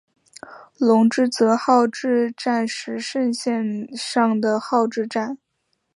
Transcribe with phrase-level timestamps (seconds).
[0.79, 5.37] 泷之泽号志站石胜线上的号志站。